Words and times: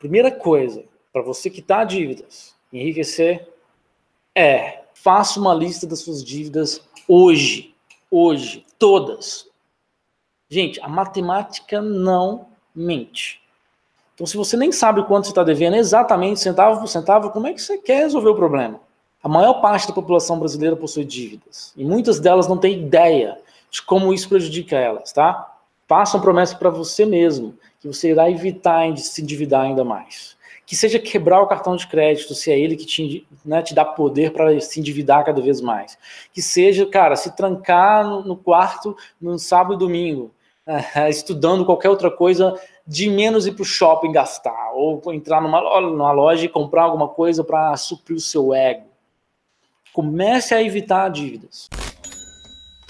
Primeira 0.00 0.30
coisa, 0.30 0.82
para 1.12 1.20
você 1.20 1.50
quitar 1.50 1.84
dívidas, 1.84 2.54
enriquecer, 2.72 3.46
é 4.34 4.84
faça 4.94 5.38
uma 5.38 5.52
lista 5.52 5.86
das 5.86 6.00
suas 6.00 6.24
dívidas 6.24 6.80
hoje. 7.06 7.74
Hoje. 8.10 8.64
Todas. 8.78 9.46
Gente, 10.48 10.80
a 10.80 10.88
matemática 10.88 11.82
não 11.82 12.46
mente. 12.74 13.42
Então, 14.14 14.26
se 14.26 14.38
você 14.38 14.56
nem 14.56 14.72
sabe 14.72 15.04
quanto 15.04 15.26
você 15.26 15.32
está 15.32 15.44
devendo 15.44 15.76
exatamente 15.76 16.40
centavo 16.40 16.80
por 16.80 16.88
centavo, 16.88 17.28
como 17.28 17.46
é 17.46 17.52
que 17.52 17.60
você 17.60 17.76
quer 17.76 17.98
resolver 17.98 18.30
o 18.30 18.34
problema? 18.34 18.80
A 19.22 19.28
maior 19.28 19.60
parte 19.60 19.86
da 19.86 19.92
população 19.92 20.38
brasileira 20.38 20.76
possui 20.76 21.04
dívidas. 21.04 21.74
E 21.76 21.84
muitas 21.84 22.18
delas 22.18 22.48
não 22.48 22.56
têm 22.56 22.84
ideia 22.84 23.38
de 23.70 23.82
como 23.82 24.14
isso 24.14 24.30
prejudica 24.30 24.76
elas, 24.76 25.12
tá? 25.12 25.58
Faça 25.86 26.16
uma 26.16 26.22
promessa 26.22 26.56
para 26.56 26.70
você 26.70 27.04
mesmo, 27.04 27.54
que 27.80 27.88
você 27.88 28.10
irá 28.10 28.30
evitar 28.30 28.96
se 28.98 29.22
endividar 29.22 29.62
ainda 29.62 29.82
mais. 29.82 30.36
Que 30.66 30.76
seja 30.76 30.98
quebrar 30.98 31.40
o 31.40 31.46
cartão 31.46 31.74
de 31.74 31.86
crédito, 31.86 32.34
se 32.34 32.52
é 32.52 32.58
ele 32.58 32.76
que 32.76 32.84
te, 32.84 33.26
né, 33.44 33.62
te 33.62 33.74
dá 33.74 33.84
poder 33.84 34.32
para 34.32 34.60
se 34.60 34.78
endividar 34.78 35.24
cada 35.24 35.40
vez 35.40 35.60
mais. 35.60 35.98
Que 36.32 36.40
seja, 36.40 36.86
cara, 36.86 37.16
se 37.16 37.34
trancar 37.34 38.06
no, 38.06 38.22
no 38.22 38.36
quarto 38.36 38.96
no 39.20 39.38
sábado 39.38 39.74
e 39.74 39.78
domingo, 39.78 40.30
estudando 41.08 41.64
qualquer 41.64 41.88
outra 41.88 42.10
coisa, 42.10 42.54
de 42.86 43.08
menos 43.08 43.46
ir 43.46 43.52
para 43.52 43.62
o 43.62 43.64
shopping 43.64 44.12
gastar, 44.12 44.72
ou 44.74 45.02
entrar 45.12 45.40
numa, 45.40 45.80
numa 45.80 46.12
loja 46.12 46.44
e 46.44 46.48
comprar 46.48 46.84
alguma 46.84 47.08
coisa 47.08 47.42
para 47.42 47.76
suprir 47.76 48.16
o 48.16 48.20
seu 48.20 48.54
ego. 48.54 48.84
Comece 49.92 50.54
a 50.54 50.62
evitar 50.62 51.08
dívidas. 51.08 51.68